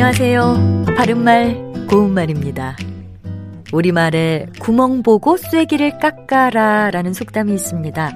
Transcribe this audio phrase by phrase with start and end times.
[0.00, 0.84] 안녕하세요.
[0.96, 1.56] 바른말,
[1.90, 2.76] 고운말입니다.
[3.72, 8.12] 우리말에 구멍 보고 쐐기를 깎아라 라는 속담이 있습니다.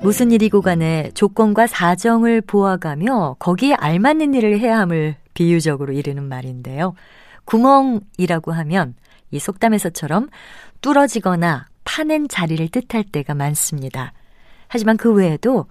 [0.00, 6.94] 무슨 일이고 간에 조건과 사정을 보아가며 거기에 알맞는 일을 해야 함을 비유적으로 이르는 말인데요.
[7.46, 8.94] 구멍이라고 하면
[9.32, 10.28] 이 속담에서처럼
[10.82, 14.12] 뚫어지거나 파낸 자리를 뜻할 때가 많습니다.
[14.68, 15.66] 하지만 그 외에도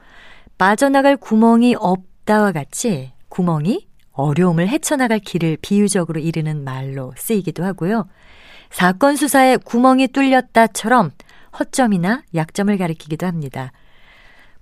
[0.58, 8.08] 빠져나갈 구멍이 없다와 같이 구멍이 어려움을 헤쳐나갈 길을 비유적으로 이르는 말로 쓰이기도 하고요.
[8.70, 11.12] 사건 수사에 구멍이 뚫렸다처럼
[11.58, 13.72] 허점이나 약점을 가리키기도 합니다.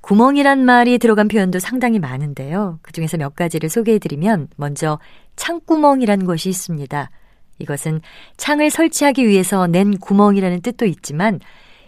[0.01, 2.77] 구멍이란 말이 들어간 표현도 상당히 많은데요.
[2.83, 4.99] 그 중에서 몇 가지를 소개해드리면 먼저
[5.35, 7.09] 창구멍이란 것이 있습니다.
[7.57, 8.01] 이것은
[8.37, 11.39] 창을 설치하기 위해서 낸 구멍이라는 뜻도 있지만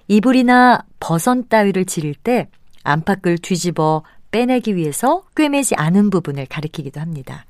[0.08, 2.48] 이불이나 버선 따위를 지를 때
[2.84, 7.46] 안팎을 뒤집어 빼내기 위해서 꿰매지 않은 부분을 가리키기도 합니다.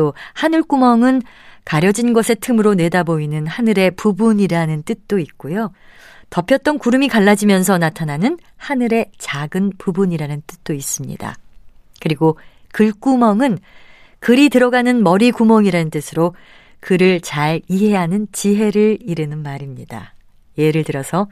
[0.00, 1.20] 또 하늘구멍은
[1.66, 5.72] 가려진 것의 틈으로 내다보이는 하늘의 부분이라는 뜻도 있고요.
[6.30, 11.34] 덮였던 구름이 갈라지면서 나타나는 하늘의 작은 부분이라는 뜻도 있습니다.
[12.00, 12.38] 그리고
[12.72, 13.58] 글구멍은
[14.20, 16.34] 글이 들어가는 머리 구멍이라는 뜻으로
[16.80, 20.14] 글을 잘 이해하는 지혜를 이르는 말입니다.
[20.56, 21.28] 예를 들어서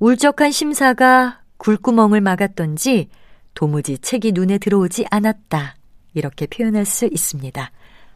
[0.00, 3.08] 울적한 심사가 굴구멍을 막았던지
[3.54, 5.76] 도무지 책이 눈에 들어오지 않았다.
[6.14, 7.70] 이렇게 표현할 수 있습니다.